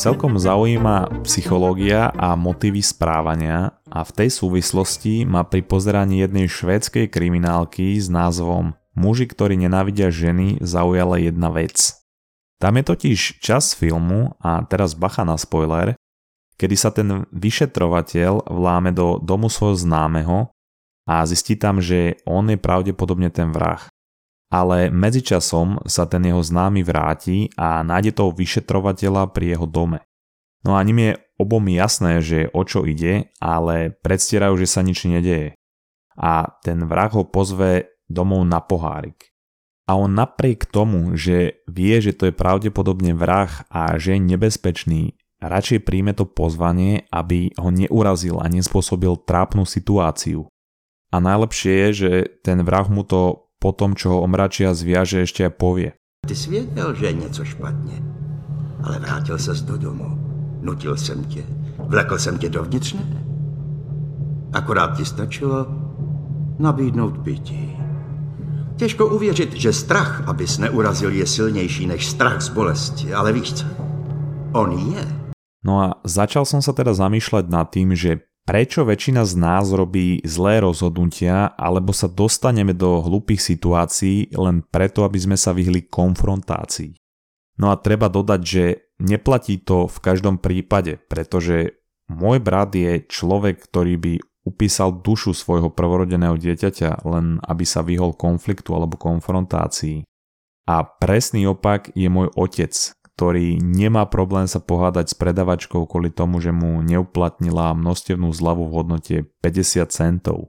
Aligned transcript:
celkom 0.00 0.40
zaujíma 0.40 1.20
psychológia 1.28 2.08
a 2.16 2.32
motívy 2.32 2.80
správania 2.80 3.76
a 3.84 4.00
v 4.00 4.10
tej 4.16 4.32
súvislosti 4.32 5.28
ma 5.28 5.44
pri 5.44 5.60
pozeraní 5.60 6.24
jednej 6.24 6.48
švédskej 6.48 7.12
kriminálky 7.12 8.00
s 8.00 8.08
názvom 8.08 8.72
Muži, 8.96 9.28
ktorí 9.28 9.60
nenávidia 9.60 10.08
ženy, 10.08 10.56
zaujala 10.64 11.20
jedna 11.20 11.52
vec. 11.52 12.00
Tam 12.56 12.80
je 12.80 12.84
totiž 12.88 13.44
čas 13.44 13.76
filmu, 13.76 14.32
a 14.40 14.64
teraz 14.64 14.96
bacha 14.96 15.20
na 15.20 15.36
spoiler, 15.36 15.92
kedy 16.56 16.76
sa 16.80 16.88
ten 16.88 17.28
vyšetrovateľ 17.36 18.48
vláme 18.48 18.96
do 18.96 19.20
domu 19.20 19.52
svojho 19.52 19.84
známeho 19.84 20.48
a 21.04 21.28
zistí 21.28 21.60
tam, 21.60 21.76
že 21.76 22.16
on 22.24 22.48
je 22.48 22.56
pravdepodobne 22.56 23.28
ten 23.28 23.52
vrah 23.52 23.84
ale 24.50 24.90
medzičasom 24.90 25.86
sa 25.86 26.04
ten 26.10 26.26
jeho 26.26 26.42
známy 26.42 26.82
vráti 26.82 27.48
a 27.54 27.86
nájde 27.86 28.18
toho 28.18 28.34
vyšetrovateľa 28.34 29.30
pri 29.30 29.54
jeho 29.54 29.66
dome. 29.70 30.02
No 30.66 30.76
a 30.76 30.84
ním 30.84 30.98
je 31.00 31.12
obom 31.40 31.64
jasné, 31.70 32.20
že 32.20 32.52
o 32.52 32.66
čo 32.66 32.84
ide, 32.84 33.32
ale 33.40 33.96
predstierajú, 34.04 34.60
že 34.60 34.68
sa 34.68 34.84
nič 34.84 35.08
nedeje. 35.08 35.56
A 36.20 36.52
ten 36.60 36.84
vrah 36.84 37.08
ho 37.08 37.24
pozve 37.24 37.96
domov 38.10 38.44
na 38.44 38.60
pohárik. 38.60 39.32
A 39.88 39.96
on 39.96 40.12
napriek 40.12 40.68
tomu, 40.68 41.16
že 41.16 41.64
vie, 41.64 41.96
že 42.02 42.12
to 42.12 42.28
je 42.28 42.34
pravdepodobne 42.36 43.16
vrah 43.16 43.50
a 43.72 43.96
že 43.96 44.18
je 44.18 44.20
nebezpečný, 44.22 45.02
radšej 45.40 45.88
príjme 45.88 46.12
to 46.12 46.28
pozvanie, 46.28 47.08
aby 47.08 47.50
ho 47.56 47.72
neurazil 47.72 48.38
a 48.38 48.46
nespôsobil 48.46 49.16
trápnu 49.24 49.64
situáciu. 49.64 50.46
A 51.10 51.16
najlepšie 51.18 51.72
je, 51.72 51.88
že 51.90 52.12
ten 52.44 52.62
vrah 52.62 52.86
mu 52.86 53.02
to 53.02 53.49
po 53.60 53.76
tom, 53.76 53.92
čo 53.92 54.16
ho 54.16 54.24
omračia 54.24 54.72
zviaže, 54.72 55.20
ešte 55.28 55.44
aj 55.44 55.52
povie. 55.60 55.90
Ty 56.26 56.34
si 56.34 56.50
věděl, 56.50 56.94
že 56.94 57.06
je 57.06 57.12
něco 57.12 57.44
špatně, 57.44 57.96
ale 58.82 58.98
vrátil 58.98 59.38
ses 59.38 59.62
do 59.62 59.76
domu. 59.76 60.18
Nutil 60.60 60.96
jsem 60.96 61.24
tě, 61.24 61.44
vlekl 61.78 62.18
jsem 62.18 62.38
tě 62.38 62.48
dovnitř, 62.48 62.92
ne? 62.92 63.24
Akorát 64.52 64.96
ti 64.96 65.04
stačilo 65.04 65.66
nabídnout 66.58 67.18
pití. 67.18 67.76
Těžko 68.76 69.06
uvěřit, 69.06 69.52
že 69.52 69.72
strach, 69.72 70.28
abys 70.28 70.58
neurazil, 70.58 71.12
je 71.12 71.26
silnější 71.26 71.86
než 71.86 72.06
strach 72.06 72.40
z 72.40 72.48
bolesti, 72.48 73.14
ale 73.14 73.32
víš 73.32 73.52
co? 73.52 73.66
On 74.52 74.72
je. 74.72 75.04
No 75.60 75.84
a 75.84 76.00
začal 76.08 76.48
som 76.48 76.64
sa 76.64 76.72
teda 76.72 76.96
zamýšľať 76.96 77.44
nad 77.52 77.68
tým, 77.68 77.92
že 77.92 78.24
prečo 78.50 78.82
väčšina 78.82 79.22
z 79.22 79.38
nás 79.38 79.70
robí 79.70 80.18
zlé 80.26 80.58
rozhodnutia 80.58 81.54
alebo 81.54 81.94
sa 81.94 82.10
dostaneme 82.10 82.74
do 82.74 82.98
hlúpých 82.98 83.38
situácií 83.38 84.34
len 84.34 84.66
preto, 84.66 85.06
aby 85.06 85.22
sme 85.22 85.38
sa 85.38 85.54
vyhli 85.54 85.86
konfrontácii. 85.86 86.98
No 87.62 87.70
a 87.70 87.78
treba 87.78 88.10
dodať, 88.10 88.40
že 88.42 88.90
neplatí 88.98 89.62
to 89.62 89.86
v 89.86 89.98
každom 90.02 90.42
prípade, 90.42 90.98
pretože 91.06 91.78
môj 92.10 92.42
brat 92.42 92.74
je 92.74 93.06
človek, 93.06 93.70
ktorý 93.70 93.94
by 94.02 94.12
upísal 94.42 94.98
dušu 94.98 95.30
svojho 95.30 95.70
prvorodeného 95.70 96.34
dieťaťa 96.34 97.06
len 97.06 97.38
aby 97.46 97.62
sa 97.62 97.86
vyhol 97.86 98.18
konfliktu 98.18 98.74
alebo 98.74 98.98
konfrontácii. 98.98 100.02
A 100.66 100.82
presný 100.82 101.46
opak 101.46 101.94
je 101.94 102.10
môj 102.10 102.34
otec, 102.34 102.74
ktorý 103.20 103.60
nemá 103.60 104.08
problém 104.08 104.48
sa 104.48 104.64
pohádať 104.64 105.12
s 105.12 105.14
predavačkou 105.20 105.84
kvôli 105.84 106.08
tomu, 106.08 106.40
že 106.40 106.56
mu 106.56 106.80
neuplatnila 106.80 107.76
množstevnú 107.76 108.32
zľavu 108.32 108.64
v 108.64 108.72
hodnote 108.72 109.16
50 109.44 109.92
centov. 109.92 110.48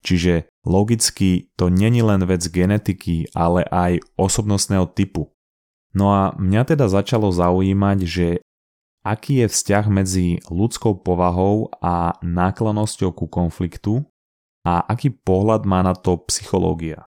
Čiže 0.00 0.48
logicky 0.64 1.52
to 1.60 1.68
není 1.68 2.00
len 2.00 2.24
vec 2.24 2.40
genetiky, 2.48 3.28
ale 3.36 3.68
aj 3.68 4.00
osobnostného 4.16 4.88
typu. 4.96 5.28
No 5.92 6.08
a 6.08 6.32
mňa 6.40 6.72
teda 6.72 6.88
začalo 6.88 7.28
zaujímať, 7.28 7.98
že 8.08 8.40
aký 9.04 9.44
je 9.44 9.52
vzťah 9.52 9.84
medzi 9.92 10.40
ľudskou 10.48 11.04
povahou 11.04 11.68
a 11.84 12.16
náklonosťou 12.24 13.12
ku 13.12 13.28
konfliktu 13.28 14.08
a 14.64 14.88
aký 14.88 15.12
pohľad 15.12 15.68
má 15.68 15.84
na 15.84 15.92
to 15.92 16.16
psychológia. 16.32 17.04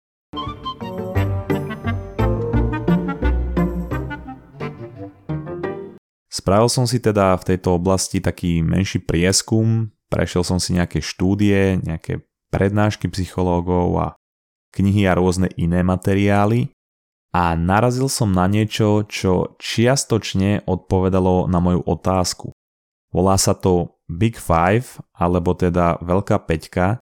Spravil 6.44 6.68
som 6.68 6.84
si 6.84 7.00
teda 7.00 7.40
v 7.40 7.56
tejto 7.56 7.80
oblasti 7.80 8.20
taký 8.20 8.60
menší 8.60 9.00
prieskum, 9.00 9.88
prešiel 10.12 10.44
som 10.44 10.60
si 10.60 10.76
nejaké 10.76 11.00
štúdie, 11.00 11.80
nejaké 11.80 12.20
prednášky 12.52 13.08
psychológov 13.08 13.96
a 13.96 14.06
knihy 14.76 15.08
a 15.08 15.16
rôzne 15.16 15.48
iné 15.56 15.80
materiály 15.80 16.68
a 17.32 17.56
narazil 17.56 18.12
som 18.12 18.28
na 18.28 18.44
niečo, 18.44 19.08
čo 19.08 19.56
čiastočne 19.56 20.68
odpovedalo 20.68 21.48
na 21.48 21.64
moju 21.64 21.80
otázku. 21.80 22.52
Volá 23.08 23.40
sa 23.40 23.56
to 23.56 23.96
Big 24.04 24.36
Five, 24.36 25.00
alebo 25.16 25.56
teda 25.56 25.96
Veľká 26.04 26.44
peťka, 26.44 27.00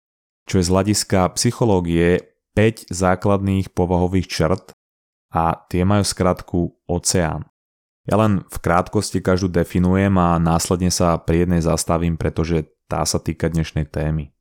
čo 0.47 0.63
je 0.63 0.65
z 0.65 0.71
hľadiska 0.71 1.35
psychológie 1.35 2.39
5 2.55 2.87
základných 2.87 3.75
povahových 3.75 4.31
črt 4.31 4.71
a 5.35 5.59
tie 5.67 5.83
majú 5.83 6.07
skratku 6.07 6.87
oceán. 6.87 7.51
Ja 8.05 8.21
len 8.21 8.45
v 8.53 8.59
krátkosti 8.61 9.25
každú 9.25 9.49
definujem 9.49 10.13
a 10.21 10.37
následne 10.37 10.93
sa 10.93 11.17
pri 11.17 11.49
jednej 11.49 11.65
zastavím, 11.65 12.21
pretože 12.21 12.69
tá 12.85 13.01
sa 13.09 13.17
týka 13.17 13.49
dnešnej 13.49 13.89
témy. 13.89 14.37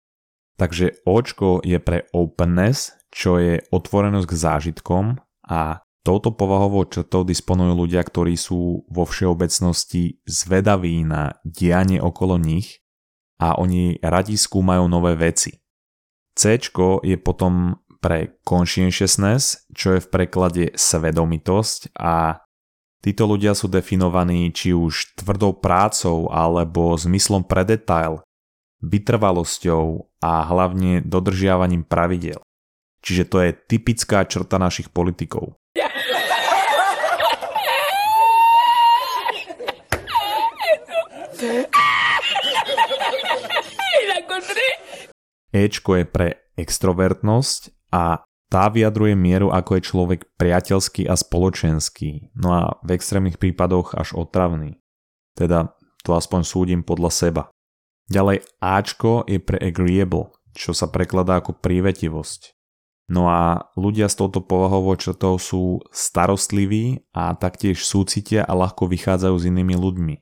Takže 0.60 1.02
očko 1.08 1.64
je 1.64 1.80
pre 1.80 2.06
openness, 2.12 2.92
čo 3.10 3.40
je 3.40 3.64
otvorenosť 3.72 4.28
k 4.28 4.36
zážitkom 4.36 5.06
a 5.48 5.80
touto 6.04 6.36
povahovou 6.36 6.84
črtou 6.92 7.24
disponujú 7.24 7.88
ľudia, 7.88 8.04
ktorí 8.04 8.36
sú 8.36 8.84
vo 8.92 9.04
všeobecnosti 9.08 10.20
zvedaví 10.28 11.08
na 11.08 11.40
dianie 11.48 12.04
okolo 12.04 12.36
nich 12.36 12.84
a 13.40 13.56
oni 13.56 13.98
radi 14.04 14.36
skúmajú 14.36 14.86
nové 14.92 15.16
veci. 15.16 15.56
C 16.36 16.60
je 16.60 17.16
potom 17.16 17.80
pre 18.04 18.36
conscientiousness, 18.44 19.64
čo 19.72 19.96
je 19.96 20.04
v 20.04 20.12
preklade 20.12 20.64
svedomitosť 20.76 21.96
a 21.96 22.44
Títo 23.04 23.28
ľudia 23.28 23.52
sú 23.52 23.68
definovaní 23.68 24.48
či 24.56 24.72
už 24.72 25.20
tvrdou 25.20 25.52
prácou 25.52 26.32
alebo 26.32 26.96
zmyslom 26.96 27.44
pre 27.44 27.68
detail, 27.68 28.24
vytrvalosťou 28.80 30.08
a 30.24 30.48
hlavne 30.48 31.04
dodržiavaním 31.04 31.84
pravidel. 31.84 32.40
Čiže 33.04 33.24
to 33.28 33.38
je 33.44 33.52
typická 33.52 34.24
črta 34.24 34.56
našich 34.56 34.88
politikov. 34.88 35.60
Ečko 45.52 45.92
je 46.00 46.06
pre 46.08 46.28
extrovertnosť 46.56 47.92
a 47.92 48.24
tá 48.54 48.70
vyjadruje 48.70 49.18
mieru, 49.18 49.50
ako 49.50 49.82
je 49.82 49.88
človek 49.90 50.20
priateľský 50.38 51.10
a 51.10 51.18
spoločenský, 51.18 52.30
no 52.38 52.54
a 52.54 52.78
v 52.86 52.94
extrémnych 52.94 53.42
prípadoch 53.42 53.98
až 53.98 54.14
otravný. 54.14 54.78
Teda 55.34 55.74
to 56.06 56.14
aspoň 56.14 56.46
súdim 56.46 56.82
podľa 56.86 57.10
seba. 57.10 57.44
Ďalej 58.14 58.46
Ačko 58.62 59.26
je 59.26 59.42
pre 59.42 59.58
agreeable, 59.58 60.30
čo 60.54 60.78
sa 60.78 60.86
prekladá 60.86 61.42
ako 61.42 61.58
prívetivosť. 61.58 62.54
No 63.10 63.26
a 63.26 63.74
ľudia 63.74 64.06
s 64.06 64.16
touto 64.16 64.46
povahovou 64.46 64.94
črtou 65.02 65.42
sú 65.42 65.82
starostliví 65.90 67.10
a 67.10 67.34
taktiež 67.34 67.82
súcitia 67.82 68.46
a 68.46 68.54
ľahko 68.54 68.86
vychádzajú 68.86 69.36
s 69.36 69.50
inými 69.50 69.74
ľuďmi. 69.74 70.16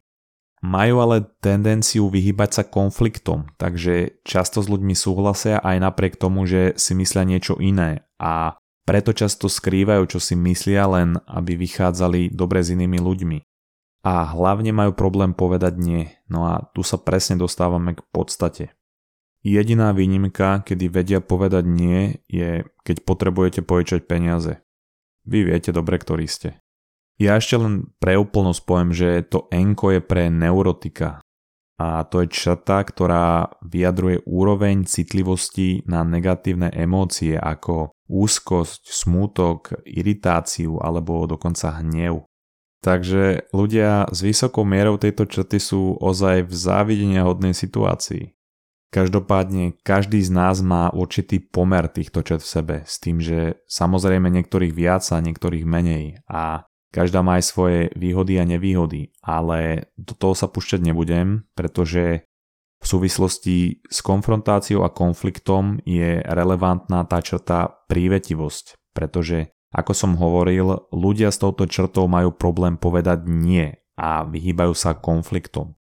Majú 0.62 1.02
ale 1.02 1.26
tendenciu 1.42 2.06
vyhybať 2.06 2.50
sa 2.54 2.64
konfliktom, 2.66 3.50
takže 3.58 4.22
často 4.22 4.62
s 4.62 4.70
ľuďmi 4.70 4.94
súhlasia 4.94 5.58
aj 5.58 5.78
napriek 5.82 6.22
tomu, 6.22 6.46
že 6.46 6.78
si 6.78 6.94
myslia 6.94 7.26
niečo 7.26 7.58
iné 7.58 8.06
a 8.22 8.62
preto 8.86 9.10
často 9.10 9.50
skrývajú, 9.50 10.06
čo 10.06 10.20
si 10.22 10.38
myslia 10.38 10.86
len, 10.86 11.18
aby 11.26 11.58
vychádzali 11.58 12.30
dobre 12.34 12.62
s 12.62 12.74
inými 12.74 13.02
ľuďmi. 13.02 13.40
A 14.06 14.26
hlavne 14.34 14.74
majú 14.74 14.94
problém 14.98 15.34
povedať 15.34 15.78
nie, 15.78 16.10
no 16.30 16.50
a 16.50 16.66
tu 16.74 16.82
sa 16.82 16.98
presne 16.98 17.38
dostávame 17.38 17.98
k 17.98 18.02
podstate. 18.14 18.74
Jediná 19.42 19.90
výnimka, 19.94 20.62
kedy 20.62 20.86
vedia 20.94 21.20
povedať 21.22 21.66
nie, 21.66 22.22
je 22.30 22.66
keď 22.86 23.02
potrebujete 23.02 23.62
požičať 23.66 24.06
peniaze. 24.06 24.62
Vy 25.26 25.50
viete 25.50 25.74
dobre, 25.74 25.98
ktorí 25.98 26.30
ste. 26.30 26.62
Ja 27.22 27.38
ešte 27.38 27.54
len 27.62 27.94
pre 28.02 28.18
úplnosť 28.18 28.62
poviem, 28.66 28.92
že 28.98 29.22
to 29.30 29.46
enko 29.54 29.94
je 29.94 30.02
pre 30.02 30.34
neurotika. 30.34 31.22
A 31.78 32.02
to 32.10 32.26
je 32.26 32.34
črta, 32.34 32.82
ktorá 32.82 33.58
vyjadruje 33.62 34.26
úroveň 34.26 34.90
citlivosti 34.90 35.86
na 35.86 36.02
negatívne 36.02 36.74
emócie 36.74 37.38
ako 37.38 37.94
úzkosť, 38.10 38.90
smútok, 38.90 39.86
iritáciu 39.86 40.82
alebo 40.82 41.30
dokonca 41.30 41.78
hnev. 41.82 42.26
Takže 42.82 43.54
ľudia 43.54 44.10
s 44.10 44.26
vysokou 44.26 44.66
mierou 44.66 44.98
tejto 44.98 45.30
črty 45.30 45.62
sú 45.62 46.02
ozaj 46.02 46.50
v 46.50 46.54
závidenia 46.54 47.22
hodnej 47.22 47.54
situácii. 47.54 48.34
Každopádne 48.90 49.78
každý 49.86 50.26
z 50.26 50.34
nás 50.34 50.66
má 50.66 50.90
určitý 50.90 51.38
pomer 51.38 51.86
týchto 51.86 52.26
črt 52.26 52.42
v 52.42 52.50
sebe 52.50 52.76
s 52.84 52.98
tým, 52.98 53.22
že 53.22 53.62
samozrejme 53.70 54.28
niektorých 54.28 54.74
viac 54.74 55.06
a 55.14 55.22
niektorých 55.22 55.64
menej 55.64 56.20
a 56.26 56.66
každá 56.92 57.24
má 57.24 57.40
aj 57.40 57.46
svoje 57.48 57.80
výhody 57.96 58.38
a 58.38 58.46
nevýhody, 58.46 59.16
ale 59.24 59.90
do 59.96 60.12
toho 60.14 60.36
sa 60.36 60.52
púšťať 60.52 60.84
nebudem, 60.84 61.48
pretože 61.56 62.28
v 62.82 62.86
súvislosti 62.86 63.86
s 63.88 64.02
konfrontáciou 64.02 64.82
a 64.84 64.94
konfliktom 64.94 65.80
je 65.86 66.20
relevantná 66.26 67.06
tá 67.06 67.22
črta 67.22 67.72
prívetivosť, 67.88 68.92
pretože 68.92 69.54
ako 69.72 69.94
som 69.96 70.20
hovoril, 70.20 70.92
ľudia 70.92 71.32
s 71.32 71.40
touto 71.40 71.64
črtou 71.64 72.12
majú 72.12 72.36
problém 72.36 72.76
povedať 72.76 73.24
nie 73.24 73.72
a 73.96 74.28
vyhýbajú 74.28 74.76
sa 74.76 74.98
konfliktom. 74.98 75.80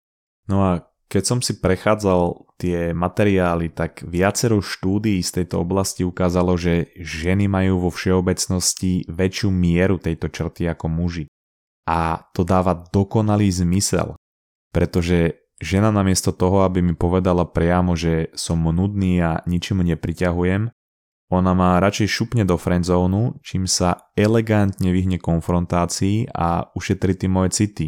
No 0.46 0.56
a 0.62 0.86
keď 1.12 1.24
som 1.28 1.44
si 1.44 1.60
prechádzal 1.60 2.48
tie 2.56 2.96
materiály, 2.96 3.68
tak 3.68 4.00
viacero 4.00 4.64
štúdií 4.64 5.20
z 5.20 5.44
tejto 5.44 5.60
oblasti 5.60 6.08
ukázalo, 6.08 6.56
že 6.56 6.88
ženy 6.96 7.52
majú 7.52 7.84
vo 7.84 7.90
všeobecnosti 7.92 9.04
väčšiu 9.12 9.52
mieru 9.52 10.00
tejto 10.00 10.32
črty 10.32 10.72
ako 10.72 10.88
muži. 10.88 11.28
A 11.84 12.24
to 12.32 12.48
dáva 12.48 12.72
dokonalý 12.88 13.52
zmysel, 13.52 14.16
pretože 14.72 15.36
žena 15.60 15.92
namiesto 15.92 16.32
toho, 16.32 16.64
aby 16.64 16.80
mi 16.80 16.96
povedala 16.96 17.44
priamo, 17.44 17.92
že 17.92 18.32
som 18.32 18.64
nudný 18.64 19.20
a 19.20 19.44
ničomu 19.44 19.84
nepriťahujem, 19.84 20.72
ona 21.32 21.52
ma 21.52 21.80
radšej 21.80 22.08
šupne 22.08 22.44
do 22.48 22.56
friendzónu, 22.56 23.40
čím 23.44 23.68
sa 23.68 24.12
elegantne 24.16 24.92
vyhne 24.92 25.16
konfrontácii 25.16 26.28
a 26.28 26.72
ušetri 26.72 27.16
tie 27.16 27.28
moje 27.28 27.56
city. 27.56 27.86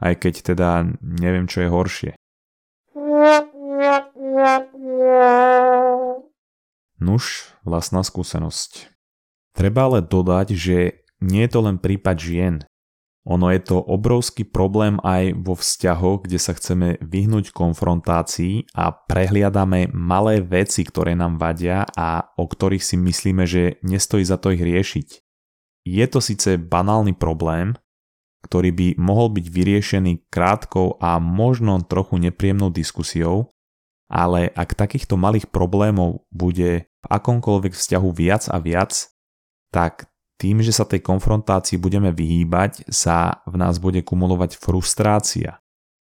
Aj 0.00 0.16
keď 0.16 0.34
teda 0.52 0.68
neviem, 1.00 1.44
čo 1.44 1.60
je 1.64 1.68
horšie. 1.68 2.12
Nuž, 7.00 7.54
vlastná 7.64 8.04
skúsenosť. 8.04 8.92
Treba 9.56 9.88
ale 9.88 10.04
dodať, 10.04 10.52
že 10.52 10.78
nie 11.20 11.44
je 11.44 11.50
to 11.52 11.60
len 11.64 11.76
prípad 11.80 12.16
žien. 12.16 12.54
Ono 13.28 13.52
je 13.52 13.60
to 13.60 13.76
obrovský 13.76 14.48
problém 14.48 14.96
aj 15.04 15.36
vo 15.36 15.52
vzťahoch, 15.52 16.24
kde 16.24 16.40
sa 16.40 16.56
chceme 16.56 16.96
vyhnúť 17.04 17.52
konfrontácii 17.52 18.72
a 18.72 18.96
prehliadame 18.96 19.92
malé 19.92 20.40
veci, 20.40 20.80
ktoré 20.88 21.12
nám 21.12 21.36
vadia 21.36 21.84
a 21.84 22.32
o 22.40 22.48
ktorých 22.48 22.80
si 22.80 22.96
myslíme, 22.96 23.44
že 23.44 23.76
nestojí 23.84 24.24
za 24.24 24.40
to 24.40 24.56
ich 24.56 24.64
riešiť. 24.64 25.08
Je 25.84 26.04
to 26.08 26.24
síce 26.24 26.56
banálny 26.56 27.12
problém, 27.12 27.76
ktorý 28.40 28.72
by 28.72 28.88
mohol 28.96 29.28
byť 29.36 29.46
vyriešený 29.52 30.32
krátkou 30.32 30.96
a 30.96 31.20
možno 31.20 31.76
trochu 31.84 32.16
nepríjemnou 32.16 32.72
diskusiou, 32.72 33.52
ale 34.10 34.50
ak 34.50 34.74
takýchto 34.74 35.14
malých 35.14 35.46
problémov 35.48 36.26
bude 36.34 36.90
v 36.90 37.06
akomkoľvek 37.06 37.72
vzťahu 37.78 38.08
viac 38.10 38.50
a 38.50 38.58
viac, 38.58 39.06
tak 39.70 40.10
tým, 40.42 40.58
že 40.66 40.74
sa 40.74 40.82
tej 40.82 41.04
konfrontácii 41.06 41.78
budeme 41.78 42.10
vyhýbať, 42.10 42.90
sa 42.90 43.46
v 43.46 43.54
nás 43.54 43.78
bude 43.78 44.02
kumulovať 44.02 44.58
frustrácia. 44.58 45.62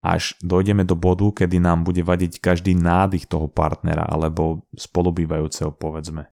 Až 0.05 0.37
dojdeme 0.45 0.85
do 0.85 0.93
bodu, 0.93 1.25
kedy 1.43 1.57
nám 1.57 1.81
bude 1.81 2.05
vadiť 2.05 2.37
každý 2.37 2.77
nádych 2.77 3.25
toho 3.25 3.49
partnera 3.49 4.05
alebo 4.05 4.67
spolubývajúceho 4.77 5.73
povedzme. 5.73 6.29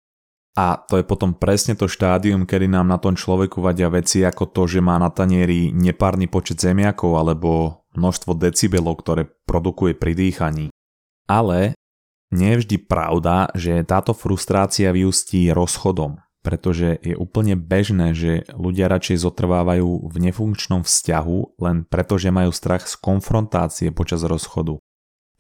A 0.55 0.78
to 0.78 1.02
je 1.02 1.05
potom 1.06 1.34
presne 1.34 1.75
to 1.75 1.90
štádium, 1.90 2.46
kedy 2.46 2.70
nám 2.70 2.87
na 2.87 2.99
tom 3.02 3.19
človeku 3.19 3.58
vadia 3.58 3.90
veci 3.90 4.22
ako 4.22 4.55
to, 4.55 4.70
že 4.70 4.78
má 4.78 4.94
na 5.02 5.11
tanieri 5.11 5.75
nepárny 5.75 6.31
počet 6.31 6.62
zemiakov 6.62 7.19
alebo 7.19 7.82
množstvo 7.99 8.38
decibelov, 8.38 9.02
ktoré 9.02 9.26
produkuje 9.46 9.99
pri 9.99 10.14
dýchaní. 10.14 10.74
Ale 11.25 11.75
nie 12.35 12.55
je 12.55 12.61
vždy 12.67 12.76
pravda, 12.85 13.49
že 13.56 13.87
táto 13.87 14.12
frustrácia 14.12 14.91
vyústí 14.91 15.49
rozchodom 15.55 16.25
pretože 16.44 17.00
je 17.00 17.17
úplne 17.17 17.56
bežné, 17.56 18.12
že 18.12 18.44
ľudia 18.53 18.93
radšej 18.93 19.25
zotrvávajú 19.25 20.12
v 20.12 20.17
nefunkčnom 20.29 20.85
vzťahu 20.85 21.56
len 21.65 21.88
preto, 21.88 22.21
že 22.21 22.29
majú 22.29 22.53
strach 22.53 22.85
z 22.85 23.00
konfrontácie 23.00 23.88
počas 23.88 24.21
rozchodu. 24.29 24.76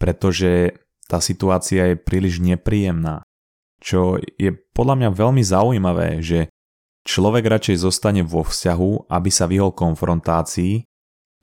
Pretože 0.00 0.80
tá 1.04 1.20
situácia 1.20 1.92
je 1.92 2.00
príliš 2.00 2.40
nepríjemná. 2.40 3.20
Čo 3.84 4.16
je 4.40 4.56
podľa 4.72 5.04
mňa 5.04 5.10
veľmi 5.12 5.42
zaujímavé, 5.44 6.24
že 6.24 6.48
človek 7.04 7.52
radšej 7.52 7.84
zostane 7.84 8.24
vo 8.24 8.40
vzťahu, 8.40 9.12
aby 9.12 9.28
sa 9.28 9.44
vyhol 9.44 9.76
konfrontácii, 9.76 10.88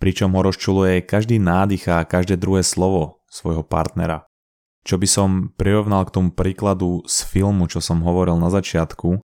pričom 0.01 0.33
ho 0.33 0.41
rozčuluje 0.41 1.05
každý 1.05 1.37
nádych 1.37 1.85
a 1.85 2.01
každé 2.01 2.41
druhé 2.41 2.65
slovo 2.65 3.21
svojho 3.29 3.61
partnera. 3.61 4.25
Čo 4.81 4.97
by 4.97 5.07
som 5.07 5.29
prirovnal 5.53 6.09
k 6.09 6.13
tomu 6.17 6.29
príkladu 6.33 7.05
z 7.05 7.21
filmu, 7.29 7.69
čo 7.69 7.79
som 7.83 8.01
hovoril 8.01 8.37
na 8.41 8.49
začiatku, 8.49 9.21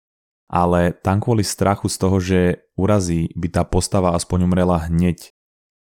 ale 0.51 0.95
tam 0.95 1.23
kvôli 1.23 1.43
strachu 1.43 1.87
z 1.87 1.97
toho, 1.99 2.17
že 2.19 2.39
urazí, 2.75 3.31
by 3.35 3.47
tá 3.51 3.63
postava 3.63 4.15
aspoň 4.15 4.47
umrela 4.47 4.87
hneď, 4.87 5.31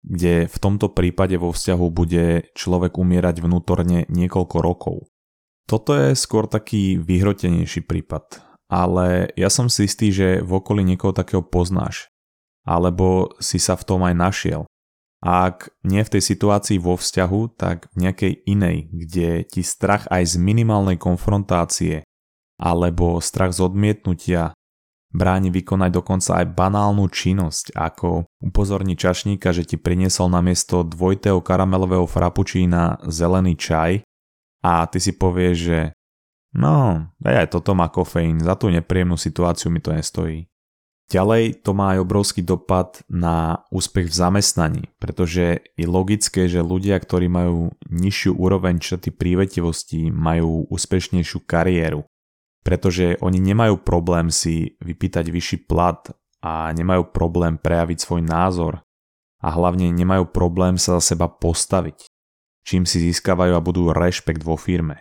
kde 0.05 0.49
v 0.49 0.57
tomto 0.61 0.93
prípade 0.93 1.37
vo 1.41 1.53
vzťahu 1.53 1.87
bude 1.93 2.49
človek 2.53 2.97
umierať 2.97 3.45
vnútorne 3.45 4.05
niekoľko 4.09 4.57
rokov. 4.61 4.97
Toto 5.69 5.93
je 5.93 6.17
skôr 6.17 6.49
taký 6.49 6.97
vyhrotenejší 6.97 7.85
prípad, 7.85 8.41
ale 8.73 9.33
ja 9.37 9.53
som 9.53 9.69
si 9.69 9.85
istý, 9.85 10.09
že 10.13 10.41
v 10.41 10.51
okolí 10.61 10.81
niekoho 10.85 11.13
takého 11.13 11.45
poznáš, 11.45 12.09
alebo 12.65 13.37
si 13.41 13.61
sa 13.61 13.77
v 13.77 13.85
tom 13.85 14.01
aj 14.05 14.15
našiel. 14.17 14.63
A 15.19 15.51
ak 15.51 15.75
nie 15.83 16.03
v 16.07 16.13
tej 16.15 16.23
situácii 16.23 16.79
vo 16.79 16.95
vzťahu, 16.95 17.41
tak 17.59 17.91
v 17.91 18.07
nejakej 18.07 18.33
inej, 18.47 18.87
kde 18.95 19.43
ti 19.43 19.67
strach 19.67 20.07
aj 20.15 20.35
z 20.35 20.35
minimálnej 20.39 20.95
konfrontácie 20.95 22.07
alebo 22.59 23.19
strach 23.19 23.55
z 23.55 23.67
odmietnutia 23.67 24.55
bráni 25.09 25.49
vykonať 25.49 25.91
dokonca 25.91 26.43
aj 26.43 26.47
banálnu 26.53 27.09
činnosť, 27.09 27.73
ako 27.75 28.29
upozorní 28.45 28.95
čašníka, 28.95 29.51
že 29.57 29.65
ti 29.65 29.77
priniesol 29.81 30.29
namiesto 30.29 30.85
dvojitého 30.85 31.41
karamelového 31.41 32.05
frapučína 32.05 33.03
zelený 33.09 33.57
čaj 33.57 34.05
a 34.63 34.85
ty 34.87 34.99
si 35.01 35.17
povieš, 35.17 35.57
že 35.57 35.81
no, 36.55 37.09
aj 37.25 37.49
toto 37.51 37.73
má 37.73 37.89
kofeín, 37.89 38.43
za 38.43 38.55
tú 38.55 38.69
nepríjemnú 38.69 39.17
situáciu 39.17 39.73
mi 39.73 39.81
to 39.81 39.97
nestojí. 39.97 40.47
Ďalej 41.09 41.65
to 41.65 41.73
má 41.73 41.97
aj 41.97 42.05
obrovský 42.05 42.45
dopad 42.45 43.01
na 43.09 43.65
úspech 43.73 44.13
v 44.13 44.19
zamestnaní, 44.19 44.83
pretože 45.01 45.65
je 45.73 45.87
logické, 45.89 46.45
že 46.53 46.61
ľudia, 46.61 47.01
ktorí 47.01 47.33
majú 47.33 47.73
nižšiu 47.89 48.37
úroveň 48.37 48.77
črty 48.77 49.09
prívetivosti, 49.17 50.13
majú 50.13 50.69
úspešnejšiu 50.69 51.49
kariéru 51.49 52.05
pretože 52.69 53.17
oni 53.25 53.41
nemajú 53.41 53.81
problém 53.81 54.29
si 54.29 54.77
vypýtať 54.85 55.33
vyšší 55.33 55.59
plat 55.65 56.05
a 56.45 56.69
nemajú 56.77 57.09
problém 57.17 57.57
prejaviť 57.57 57.99
svoj 58.05 58.23
názor 58.29 58.85
a 59.41 59.49
hlavne 59.49 59.89
nemajú 59.89 60.29
problém 60.29 60.77
sa 60.77 61.01
za 61.01 61.17
seba 61.17 61.33
postaviť, 61.33 62.05
čím 62.69 62.85
si 62.85 63.01
získavajú 63.09 63.57
a 63.57 63.65
budú 63.65 63.89
rešpekt 63.97 64.45
vo 64.45 64.61
firme. 64.61 65.01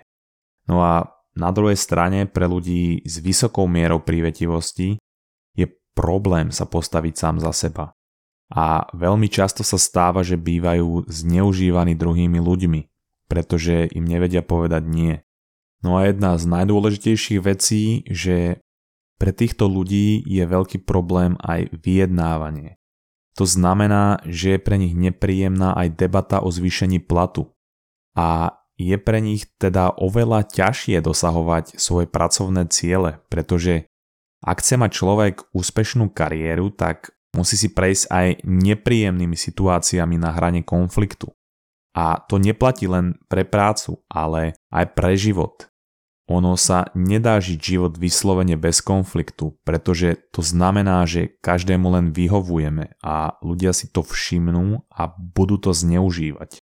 No 0.72 0.80
a 0.80 1.12
na 1.36 1.52
druhej 1.52 1.76
strane 1.76 2.24
pre 2.24 2.48
ľudí 2.48 3.04
s 3.04 3.20
vysokou 3.20 3.68
mierou 3.68 4.00
prívetivosti 4.00 4.96
problém 5.98 6.54
sa 6.54 6.70
postaviť 6.70 7.14
sám 7.18 7.36
za 7.42 7.50
seba. 7.50 7.98
A 8.54 8.86
veľmi 8.94 9.26
často 9.28 9.66
sa 9.66 9.82
stáva, 9.82 10.22
že 10.22 10.38
bývajú 10.38 11.10
zneužívaní 11.10 11.98
druhými 11.98 12.38
ľuďmi, 12.38 12.82
pretože 13.26 13.90
im 13.92 14.06
nevedia 14.06 14.46
povedať 14.46 14.86
nie. 14.86 15.20
No 15.82 15.98
a 15.98 16.06
jedna 16.06 16.38
z 16.38 16.46
najdôležitejších 16.46 17.42
vecí, 17.42 18.06
že 18.08 18.62
pre 19.18 19.34
týchto 19.34 19.66
ľudí 19.66 20.22
je 20.24 20.46
veľký 20.46 20.86
problém 20.86 21.36
aj 21.42 21.74
vyjednávanie. 21.74 22.78
To 23.38 23.46
znamená, 23.46 24.22
že 24.26 24.58
je 24.58 24.60
pre 24.62 24.78
nich 24.78 24.94
nepríjemná 24.94 25.74
aj 25.74 25.98
debata 25.98 26.42
o 26.42 26.50
zvýšení 26.50 27.02
platu. 27.02 27.54
A 28.18 28.58
je 28.78 28.98
pre 28.98 29.22
nich 29.22 29.50
teda 29.58 29.94
oveľa 29.98 30.46
ťažšie 30.50 31.02
dosahovať 31.02 31.82
svoje 31.82 32.06
pracovné 32.06 32.70
ciele, 32.70 33.22
pretože 33.30 33.90
ak 34.48 34.64
chce 34.64 34.80
mať 34.80 34.92
človek 34.96 35.36
úspešnú 35.52 36.08
kariéru, 36.16 36.72
tak 36.72 37.12
musí 37.36 37.60
si 37.60 37.68
prejsť 37.68 38.04
aj 38.08 38.28
nepríjemnými 38.48 39.36
situáciami 39.36 40.16
na 40.16 40.32
hrane 40.32 40.64
konfliktu. 40.64 41.36
A 41.92 42.24
to 42.24 42.40
neplatí 42.40 42.88
len 42.88 43.20
pre 43.28 43.44
prácu, 43.44 44.00
ale 44.08 44.56
aj 44.72 44.96
pre 44.96 45.20
život. 45.20 45.68
Ono 46.28 46.60
sa 46.60 46.92
nedá 46.92 47.40
žiť 47.40 47.60
život 47.60 47.94
vyslovene 47.96 48.60
bez 48.60 48.84
konfliktu, 48.84 49.56
pretože 49.64 50.20
to 50.36 50.44
znamená, 50.44 51.08
že 51.08 51.40
každému 51.40 51.88
len 51.88 52.06
vyhovujeme 52.12 53.00
a 53.00 53.40
ľudia 53.40 53.72
si 53.72 53.88
to 53.88 54.04
všimnú 54.04 54.84
a 54.92 55.08
budú 55.16 55.56
to 55.56 55.72
zneužívať. 55.72 56.60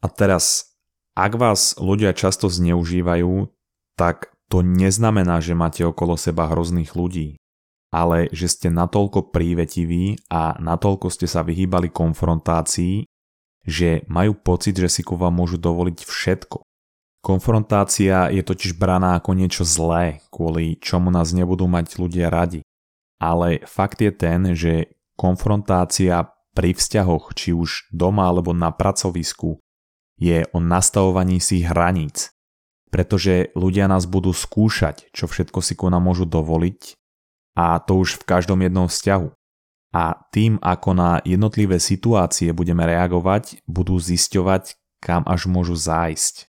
A 0.00 0.06
teraz, 0.08 0.74
ak 1.12 1.36
vás 1.36 1.76
ľudia 1.76 2.16
často 2.16 2.48
zneužívajú, 2.48 3.52
tak 4.00 4.31
to 4.52 4.60
neznamená, 4.60 5.40
že 5.40 5.56
máte 5.56 5.80
okolo 5.80 6.20
seba 6.20 6.52
hrozných 6.52 6.92
ľudí, 6.92 7.40
ale 7.88 8.28
že 8.36 8.52
ste 8.52 8.68
natoľko 8.68 9.32
prívetiví 9.32 10.28
a 10.28 10.60
natoľko 10.60 11.08
ste 11.08 11.24
sa 11.24 11.40
vyhýbali 11.40 11.88
konfrontácii, 11.88 13.08
že 13.64 14.04
majú 14.12 14.36
pocit, 14.36 14.76
že 14.76 14.92
si 14.92 15.00
ku 15.00 15.16
vám 15.16 15.40
môžu 15.40 15.56
dovoliť 15.56 16.04
všetko. 16.04 16.60
Konfrontácia 17.24 18.28
je 18.28 18.42
totiž 18.44 18.76
braná 18.76 19.16
ako 19.16 19.32
niečo 19.32 19.64
zlé, 19.64 20.20
kvôli 20.28 20.76
čomu 20.82 21.08
nás 21.08 21.32
nebudú 21.32 21.64
mať 21.70 21.96
ľudia 21.96 22.28
radi. 22.28 22.60
Ale 23.22 23.62
fakt 23.64 24.02
je 24.02 24.10
ten, 24.10 24.52
že 24.58 24.90
konfrontácia 25.14 26.28
pri 26.52 26.74
vzťahoch, 26.74 27.32
či 27.38 27.54
už 27.54 27.88
doma 27.94 28.26
alebo 28.28 28.50
na 28.50 28.74
pracovisku, 28.74 29.62
je 30.18 30.44
o 30.50 30.58
nastavovaní 30.58 31.38
si 31.38 31.62
hraníc. 31.62 32.34
Pretože 32.92 33.48
ľudia 33.56 33.88
nás 33.88 34.04
budú 34.04 34.36
skúšať, 34.36 35.08
čo 35.16 35.24
všetko 35.24 35.64
si 35.64 35.72
ku 35.72 35.88
nám 35.88 36.04
môžu 36.04 36.28
dovoliť 36.28 37.00
a 37.56 37.80
to 37.80 38.04
už 38.04 38.20
v 38.20 38.28
každom 38.28 38.60
jednom 38.60 38.84
vzťahu. 38.84 39.32
A 39.92 40.16
tým, 40.32 40.56
ako 40.64 40.96
na 40.96 41.20
jednotlivé 41.24 41.76
situácie 41.76 42.52
budeme 42.52 42.84
reagovať, 42.88 43.64
budú 43.68 44.00
zisťovať, 44.00 44.76
kam 45.04 45.24
až 45.28 45.52
môžu 45.52 45.76
zájsť. 45.76 46.48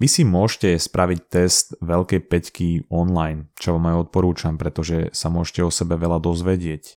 Vy 0.00 0.08
si 0.08 0.22
môžete 0.24 0.80
spraviť 0.80 1.20
test 1.28 1.76
veľkej 1.84 2.20
peťky 2.26 2.68
online, 2.88 3.52
čo 3.60 3.76
vám 3.76 3.92
aj 3.92 4.08
odporúčam, 4.08 4.56
pretože 4.56 5.12
sa 5.12 5.28
môžete 5.28 5.62
o 5.62 5.70
sebe 5.70 6.00
veľa 6.00 6.18
dozvedieť. 6.18 6.96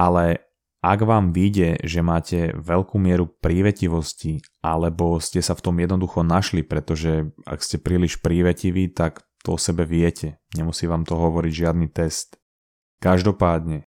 Ale 0.00 0.40
ak 0.82 1.06
vám 1.06 1.30
vyjde, 1.30 1.78
že 1.86 2.02
máte 2.02 2.50
veľkú 2.58 2.98
mieru 2.98 3.30
prívetivosti, 3.30 4.42
alebo 4.66 5.22
ste 5.22 5.38
sa 5.38 5.54
v 5.54 5.62
tom 5.62 5.78
jednoducho 5.78 6.26
našli, 6.26 6.66
pretože 6.66 7.30
ak 7.46 7.62
ste 7.62 7.78
príliš 7.78 8.18
prívetiví, 8.18 8.90
tak 8.90 9.22
to 9.46 9.54
o 9.54 9.58
sebe 9.62 9.86
viete, 9.86 10.42
nemusí 10.58 10.90
vám 10.90 11.06
to 11.06 11.14
hovoriť 11.14 11.52
žiadny 11.54 11.86
test. 11.86 12.34
Každopádne, 12.98 13.86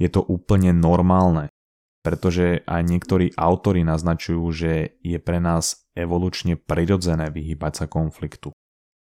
je 0.00 0.08
to 0.08 0.24
úplne 0.24 0.72
normálne, 0.72 1.52
pretože 2.00 2.64
aj 2.64 2.82
niektorí 2.88 3.36
autory 3.36 3.84
naznačujú, 3.84 4.44
že 4.52 4.72
je 5.04 5.20
pre 5.20 5.44
nás 5.44 5.84
evolučne 5.92 6.56
prirodzené 6.56 7.28
vyhýbať 7.28 7.84
sa 7.84 7.86
konfliktu. 7.88 8.56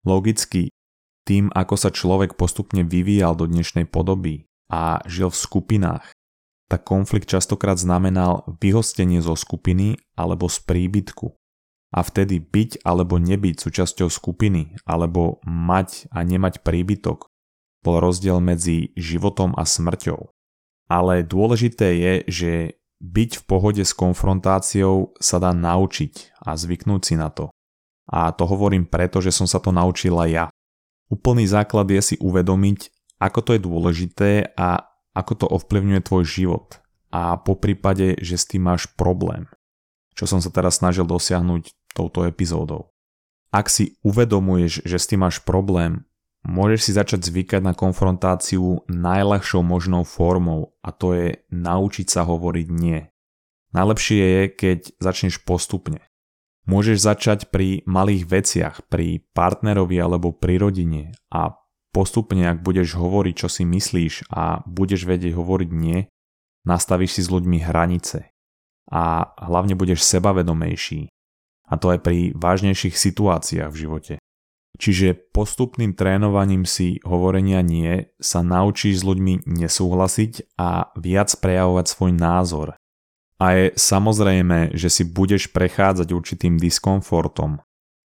Logicky, 0.07 0.71
tým 1.27 1.51
ako 1.51 1.75
sa 1.75 1.91
človek 1.91 2.39
postupne 2.39 2.87
vyvíjal 2.87 3.35
do 3.35 3.43
dnešnej 3.43 3.91
podoby 3.91 4.47
a 4.71 5.03
žil 5.03 5.27
v 5.27 5.35
skupinách, 5.35 6.15
tak 6.65 6.83
konflikt 6.83 7.29
častokrát 7.29 7.77
znamenal 7.77 8.45
vyhostenie 8.61 9.21
zo 9.21 9.37
skupiny 9.37 10.01
alebo 10.17 10.49
z 10.49 10.57
príbytku. 10.65 11.33
A 11.95 12.03
vtedy 12.03 12.43
byť 12.43 12.83
alebo 12.83 13.21
nebyť 13.21 13.55
súčasťou 13.61 14.11
skupiny 14.11 14.75
alebo 14.83 15.39
mať 15.47 16.11
a 16.11 16.25
nemať 16.25 16.65
príbytok 16.65 17.31
bol 17.85 18.01
rozdiel 18.01 18.41
medzi 18.41 18.89
životom 18.97 19.53
a 19.53 19.61
smrťou. 19.61 20.33
Ale 20.89 21.21
dôležité 21.21 21.93
je, 21.93 22.13
že 22.25 22.51
byť 22.97 23.31
v 23.37 23.43
pohode 23.45 23.83
s 23.85 23.93
konfrontáciou 23.93 25.13
sa 25.21 25.37
dá 25.37 25.53
naučiť 25.53 26.41
a 26.41 26.57
zvyknúť 26.57 27.01
si 27.05 27.13
na 27.13 27.29
to. 27.29 27.53
A 28.09 28.33
to 28.33 28.49
hovorím 28.49 28.89
preto, 28.89 29.21
že 29.21 29.29
som 29.29 29.45
sa 29.45 29.61
to 29.61 29.69
naučila 29.69 30.25
ja. 30.25 30.49
Úplný 31.13 31.45
základ 31.45 31.85
je 31.93 32.01
si 32.01 32.15
uvedomiť, 32.17 32.89
ako 33.21 33.39
to 33.45 33.49
je 33.53 33.61
dôležité 33.61 34.29
a 34.57 34.81
ako 35.15 35.33
to 35.33 35.45
ovplyvňuje 35.47 36.01
tvoj 36.03 36.23
život 36.27 36.67
a 37.15 37.39
po 37.39 37.55
prípade, 37.55 38.19
že 38.19 38.35
s 38.35 38.45
tým 38.45 38.67
máš 38.67 38.91
problém, 38.99 39.47
čo 40.19 40.27
som 40.27 40.43
sa 40.43 40.51
teraz 40.51 40.83
snažil 40.83 41.07
dosiahnuť 41.07 41.71
touto 41.95 42.27
epizódou. 42.27 42.91
Ak 43.55 43.71
si 43.71 43.95
uvedomuješ, 44.03 44.83
že 44.83 44.99
s 44.99 45.07
tým 45.07 45.23
máš 45.23 45.39
problém, 45.39 46.03
môžeš 46.43 46.79
si 46.83 46.91
začať 46.91 47.23
zvykať 47.23 47.63
na 47.63 47.71
konfrontáciu 47.71 48.83
najľahšou 48.91 49.63
možnou 49.63 50.03
formou 50.03 50.75
a 50.83 50.91
to 50.91 51.15
je 51.15 51.27
naučiť 51.55 52.07
sa 52.11 52.27
hovoriť 52.27 52.67
nie. 52.67 53.07
Najlepšie 53.71 54.19
je, 54.19 54.43
keď 54.51 54.79
začneš 54.99 55.39
postupne. 55.47 56.03
Môžeš 56.67 56.99
začať 56.99 57.39
pri 57.47 57.87
malých 57.87 58.23
veciach, 58.27 58.75
pri 58.91 59.23
partnerovi 59.31 59.95
alebo 59.95 60.35
pri 60.35 60.59
rodine 60.59 61.15
a 61.31 61.55
Postupne, 61.95 62.51
ak 62.51 62.59
budeš 62.59 62.99
hovoriť, 62.99 63.35
čo 63.39 63.47
si 63.47 63.63
myslíš 63.63 64.27
a 64.27 64.59
budeš 64.67 65.07
vedieť 65.07 65.31
hovoriť 65.31 65.69
nie, 65.71 66.11
nastavíš 66.67 67.15
si 67.15 67.21
s 67.23 67.31
ľuďmi 67.31 67.63
hranice 67.63 68.35
a 68.91 69.31
hlavne 69.39 69.79
budeš 69.79 70.03
sebavedomejší. 70.03 71.07
A 71.71 71.79
to 71.79 71.95
aj 71.95 72.03
pri 72.03 72.35
vážnejších 72.35 72.99
situáciách 72.99 73.71
v 73.71 73.79
živote. 73.79 74.13
Čiže 74.75 75.31
postupným 75.31 75.95
trénovaním 75.95 76.67
si 76.67 76.99
hovorenia 77.07 77.63
nie 77.63 78.11
sa 78.19 78.43
naučíš 78.43 79.01
s 79.01 79.07
ľuďmi 79.07 79.47
nesúhlasiť 79.47 80.59
a 80.59 80.91
viac 80.99 81.31
prejavovať 81.39 81.85
svoj 81.87 82.11
názor. 82.11 82.67
A 83.39 83.45
je 83.55 83.65
samozrejme, 83.75 84.75
že 84.75 84.91
si 84.91 85.07
budeš 85.07 85.47
prechádzať 85.55 86.11
určitým 86.11 86.59
diskomfortom. 86.59 87.63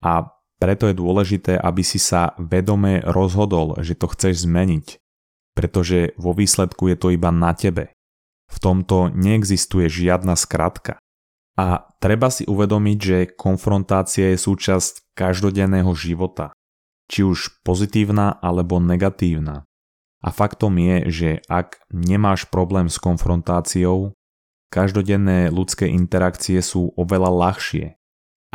A 0.00 0.12
preto 0.56 0.88
je 0.88 0.96
dôležité, 0.96 1.60
aby 1.60 1.84
si 1.84 2.00
sa 2.00 2.32
vedome 2.40 3.04
rozhodol, 3.04 3.76
že 3.84 3.92
to 3.92 4.08
chceš 4.08 4.48
zmeniť, 4.48 4.96
pretože 5.52 6.16
vo 6.16 6.32
výsledku 6.32 6.88
je 6.88 6.96
to 6.96 7.12
iba 7.12 7.28
na 7.28 7.52
tebe. 7.52 7.92
V 8.46 8.56
tomto 8.62 9.12
neexistuje 9.12 9.90
žiadna 9.90 10.38
skratka. 10.38 10.96
A 11.56 11.88
treba 12.00 12.28
si 12.28 12.44
uvedomiť, 12.44 12.98
že 13.00 13.18
konfrontácia 13.32 14.32
je 14.32 14.38
súčasť 14.38 15.16
každodenného 15.16 15.88
života, 15.96 16.52
či 17.08 17.25
už 17.25 17.64
pozitívna 17.64 18.36
alebo 18.44 18.76
negatívna. 18.76 19.64
A 20.20 20.28
faktom 20.32 20.76
je, 20.76 20.96
že 21.08 21.30
ak 21.48 21.80
nemáš 21.92 22.48
problém 22.48 22.92
s 22.92 23.00
konfrontáciou, 23.00 24.12
každodenné 24.68 25.48
ľudské 25.48 25.88
interakcie 25.88 26.60
sú 26.60 26.92
oveľa 26.96 27.30
ľahšie 27.32 27.96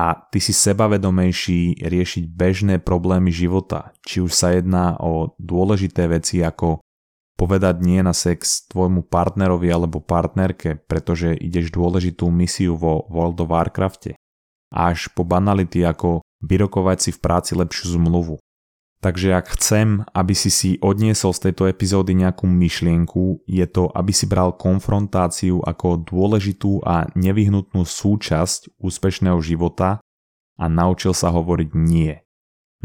a 0.02 0.18
ty 0.34 0.42
si 0.42 0.50
sebavedomejší 0.50 1.86
riešiť 1.86 2.24
bežné 2.26 2.82
problémy 2.82 3.30
života, 3.30 3.94
či 4.02 4.26
už 4.26 4.34
sa 4.34 4.58
jedná 4.58 4.98
o 4.98 5.38
dôležité 5.38 6.10
veci 6.10 6.42
ako 6.42 6.82
povedať 7.38 7.86
nie 7.86 8.02
na 8.02 8.10
sex 8.14 8.66
tvojmu 8.74 9.06
partnerovi 9.06 9.70
alebo 9.70 10.02
partnerke, 10.02 10.82
pretože 10.90 11.38
ideš 11.38 11.70
dôležitú 11.70 12.34
misiu 12.34 12.74
vo 12.74 13.06
World 13.14 13.46
of 13.46 13.54
Warcrafte, 13.54 14.18
až 14.74 15.14
po 15.14 15.22
banality 15.22 15.86
ako 15.86 16.26
vyrokovať 16.42 16.98
si 16.98 17.10
v 17.14 17.22
práci 17.22 17.54
lepšiu 17.54 18.02
zmluvu. 18.02 18.42
Takže 19.02 19.34
ak 19.34 19.58
chcem, 19.58 20.06
aby 20.14 20.38
si 20.38 20.54
si 20.54 20.78
odniesol 20.78 21.34
z 21.34 21.50
tejto 21.50 21.66
epizódy 21.66 22.14
nejakú 22.14 22.46
myšlienku, 22.46 23.42
je 23.50 23.66
to, 23.66 23.90
aby 23.98 24.14
si 24.14 24.30
bral 24.30 24.54
konfrontáciu 24.54 25.58
ako 25.66 26.06
dôležitú 26.06 26.86
a 26.86 27.10
nevyhnutnú 27.18 27.82
súčasť 27.82 28.78
úspešného 28.78 29.42
života 29.42 29.98
a 30.62 30.66
naučil 30.70 31.18
sa 31.18 31.34
hovoriť 31.34 31.74
nie. 31.74 32.22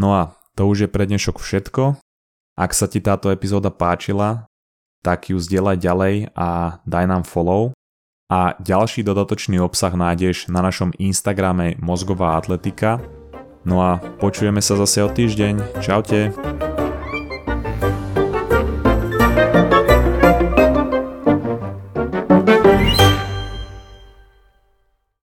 No 0.01 0.17
a 0.17 0.33
to 0.57 0.65
už 0.65 0.89
je 0.89 0.93
pre 0.93 1.05
dnešok 1.05 1.37
všetko. 1.37 2.01
Ak 2.57 2.73
sa 2.73 2.89
ti 2.89 3.05
táto 3.05 3.29
epizóda 3.29 3.69
páčila, 3.69 4.49
tak 5.05 5.29
ju 5.29 5.37
zdieľaj 5.37 5.77
ďalej 5.77 6.15
a 6.33 6.81
daj 6.89 7.05
nám 7.13 7.29
follow. 7.29 7.77
A 8.33 8.57
ďalší 8.59 9.05
dodatočný 9.05 9.61
obsah 9.61 9.93
nájdeš 9.93 10.49
na 10.49 10.65
našom 10.65 10.97
Instagrame 10.97 11.77
Mozgová 11.77 12.41
atletika, 12.41 12.99
No 13.67 13.83
a 13.83 13.99
počujeme 13.99 14.63
sa 14.63 14.79
zase 14.79 15.03
o 15.03 15.11
týždeň. 15.11 15.83
Čaute. 15.83 16.31